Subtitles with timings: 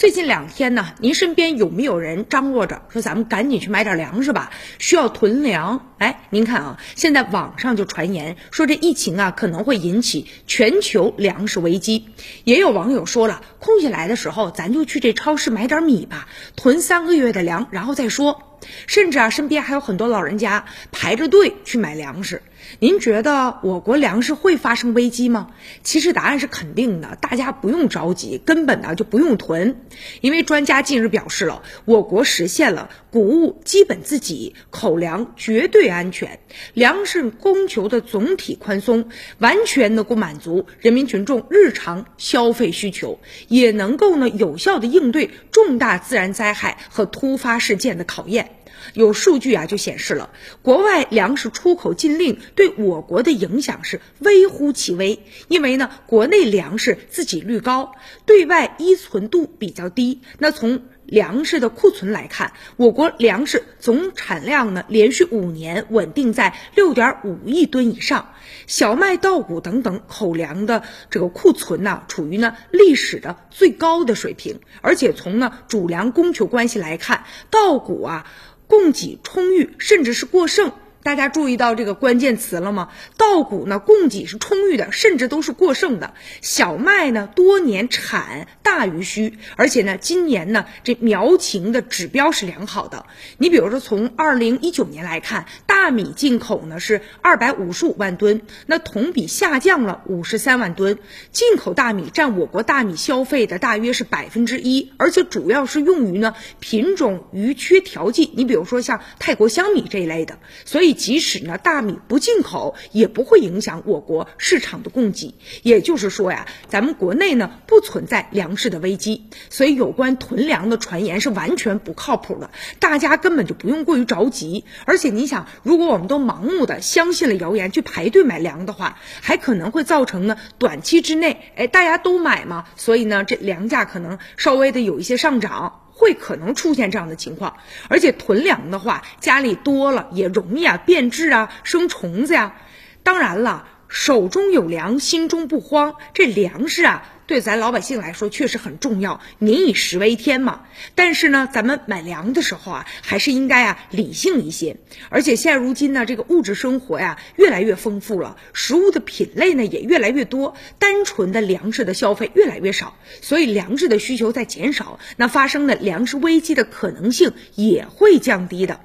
[0.00, 4.50] 最近两天呢，您身边有没有人张罗着说咱们赶紧去买点粮食吧？
[4.78, 5.90] 需要囤粮。
[5.98, 12.06] 哎，您看啊，现在网上就传言说这疫情啊可能会引起全球粮食危机。
[12.44, 18.49] 也有网友说了，空下来的时候咱就去这超市买点米吧，囤三个月的粮，然后再说。
[18.86, 22.42] 甚至啊，身边还有很多老人家排着队去买粮食。
[22.78, 25.48] 您觉得我国粮食会发生危机吗？
[25.82, 29.80] 其实答案是肯定的，大家不用着急，根本呢就不用囤。
[30.20, 36.38] 因为专家近日表示了，我国实现了谷物基本自给，口粮绝对安全，
[36.74, 39.08] 粮食供求的总体宽松，
[39.38, 48.50] 完全能够满足人民群众日常消费需求，也能够呢有效的应对重大自然灾害和突发事件的考验。
[48.94, 50.30] 有数据啊，就显示了
[50.62, 57.92] 国外粮食出口禁令对我国的影响是微乎其微，因为呢，国内粮食自给率高，
[58.26, 60.20] 对外依存度比较低。
[60.38, 68.32] 那从粮食的库存来看，我国粮食总产量呢，连续五年稳定在六点五亿吨以上，
[68.66, 74.60] 小麦、稻谷等等口粮的这个库存呢，处于呢历史的最高的水平。
[74.80, 78.26] 而且从呢主粮供求关系来看，稻谷啊。
[78.70, 80.70] 供给充裕，甚至是过剩。
[81.02, 82.90] 大家注意到这个关键词了吗？
[83.16, 86.12] 稻谷呢，供给是充裕的，甚至都是过剩的。
[86.42, 93.06] 小麦呢，多年产大于需，而且呢，今年呢，这苗情的指标是良好的。
[93.38, 100.98] 你比如说，从二零一九年来看，大米进口呢是二百五十五万吨，那同比下降了五十三万吨。
[101.32, 108.30] 进口大米占我国大米消费的大约是百分之一，而且主要是用于呢品种余缺调剂。
[108.34, 110.89] 你比如说像泰国香米这一类的，所以。
[110.92, 115.34] 即使呢大米不进口，也不会影响我国市场的供给。
[115.62, 122.50] 也就是说呀，咱们国内呢不存在粮食的危机，所以有关囤粮的传言是完全不靠谱的。
[122.78, 124.64] 大家根本就不用过于着急。
[124.84, 135.82] 而且你想，如果我们都盲目的相信了谣言去排队买粮的话，还可能会造成呢短期之内，哎大家都买嘛，所以呢这粮价可能稍微的有一些上涨。
[136.00, 137.58] 会可能出现这样的情况，
[137.90, 142.54] 而且囤粮的话，家里多了也容易啊变质啊生虫子呀。
[143.02, 145.96] 当然了，手中有粮，心中不慌。
[146.14, 147.02] 这粮食啊。
[147.30, 150.62] 对咱老百姓来说确实很重要，民以食为天嘛。
[150.96, 154.78] 但是呢，咱们买粮的时候啊，还是应该啊理性一些。
[155.10, 168.80] 而且现如今呢，这个物质生活呀越来越丰富了，食物的品类呢也越来越多，单纯的粮食的消费越来越少，所以粮食的需求在减少，那发生的粮食危机的可能性也会降低的。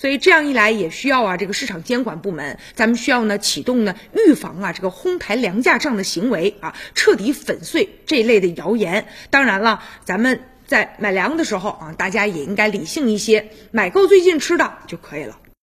[0.00, 9.08] 所以这样一来，也需要啊这个市场监管部门，咱们需要呢启动呢预防啊这个哄抬粮价这样的行为啊，彻底粉碎这一类的谣言。
[9.28, 15.36] 当然了，咱们在买粮的时候啊，大家也应该理性一些，买够最近吃的就可以了。